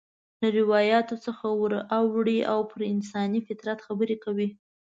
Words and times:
له 0.41 0.47
روایتونو 0.59 1.21
څخه 1.25 1.45
ور 1.61 1.73
اوړي 1.97 2.39
او 2.51 2.59
پر 2.71 2.81
انساني 2.93 3.39
فطرت 3.47 3.79
خبرې 3.87 4.15
کوي. 4.23 4.49